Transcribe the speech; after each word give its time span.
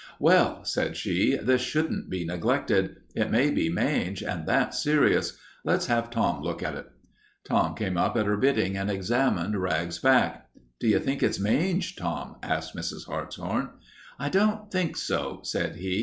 "Well," 0.17 0.65
said 0.65 0.97
she, 0.97 1.37
"this 1.39 1.61
shouldn't 1.61 2.09
be 2.09 2.25
neglected. 2.25 2.95
It 3.13 3.29
may 3.29 3.51
be 3.51 3.69
mange, 3.69 4.23
and 4.23 4.47
that's 4.47 4.81
serious. 4.81 5.37
Let's 5.63 5.85
have 5.85 6.09
Tom 6.09 6.41
look 6.41 6.63
at 6.63 6.73
it." 6.73 6.87
Tom 7.45 7.75
came 7.75 7.97
up 7.97 8.17
at 8.17 8.25
her 8.25 8.35
bidding 8.35 8.75
and 8.75 8.89
examined 8.89 9.61
Rags's 9.61 10.01
back. 10.01 10.49
"Do 10.79 10.87
you 10.87 10.97
think 10.97 11.21
it's 11.21 11.39
mange, 11.39 11.95
Tom?" 11.97 12.37
asked 12.41 12.75
Mrs. 12.75 13.05
Hartshorn. 13.05 13.69
"I 14.17 14.29
don't 14.29 14.71
think 14.71 14.97
so," 14.97 15.41
said 15.43 15.75
he. 15.75 15.99